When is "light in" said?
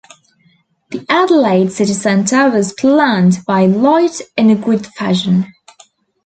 3.67-4.49